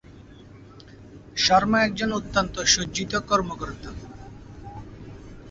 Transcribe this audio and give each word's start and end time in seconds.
শর্মা 1.37 1.79
একজন 1.87 2.09
অত্যন্ত 2.13 2.55
সজ্জিত 2.73 3.13
কর্মকর্তা। 3.29 3.89